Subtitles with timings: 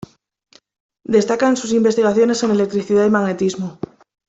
[1.05, 3.77] Destacan sus investigaciones en electricidad y magnetismo.